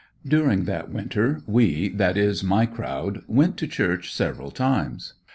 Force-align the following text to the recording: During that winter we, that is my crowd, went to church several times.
During 0.27 0.63
that 0.65 0.89
winter 0.89 1.43
we, 1.45 1.89
that 1.89 2.17
is 2.17 2.43
my 2.43 2.65
crowd, 2.65 3.21
went 3.27 3.55
to 3.57 3.67
church 3.67 4.11
several 4.11 4.49
times. 4.49 5.13